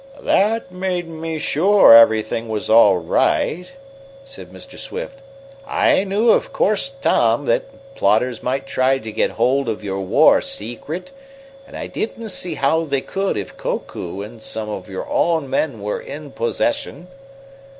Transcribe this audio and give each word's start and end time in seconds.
"That 0.23 0.71
made 0.71 1.07
me 1.07 1.37
sure 1.37 1.95
everything 1.95 2.49
was 2.49 2.71
all 2.71 2.97
right," 2.97 3.65
said 4.25 4.47
Mr. 4.51 4.79
Swift. 4.79 5.19
"I 5.67 6.05
knew, 6.05 6.29
of 6.31 6.51
course, 6.51 6.89
Tom, 7.03 7.45
that 7.45 7.93
plotters 7.93 8.41
might 8.41 8.65
try 8.65 8.97
to 8.97 9.11
get 9.11 9.29
hold 9.29 9.69
of 9.69 9.83
your 9.83 9.99
war 9.99 10.41
secret, 10.41 11.11
but 11.67 11.75
I 11.75 11.85
didn't 11.85 12.29
see 12.29 12.55
how 12.55 12.83
they 12.85 13.01
could 13.01 13.37
if 13.37 13.57
Koku 13.57 14.23
and 14.23 14.41
some 14.41 14.69
of 14.69 14.89
your 14.89 15.07
own 15.07 15.47
men 15.47 15.79
were 15.81 16.01
in 16.01 16.31
possession." 16.31 17.07